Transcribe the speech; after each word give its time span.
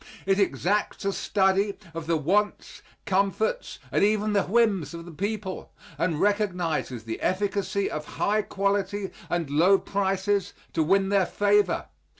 It 0.25 0.39
exacts 0.39 1.05
a 1.05 1.13
study 1.13 1.75
of 1.93 2.07
the 2.07 2.17
wants, 2.17 2.81
comforts, 3.05 3.77
and 3.91 4.03
even 4.03 4.33
the 4.33 4.41
whims 4.41 4.95
of 4.95 5.05
the 5.05 5.11
people, 5.11 5.71
and 5.95 6.19
recognizes 6.19 7.03
the 7.03 7.21
efficacy 7.21 7.87
of 7.87 8.03
high 8.17 8.41
quality 8.41 9.11
and 9.29 9.47
low 9.51 9.77
prices 9.77 10.53
to 10.73 10.81
win 10.81 11.09
their 11.09 11.27
favor. 11.27 11.85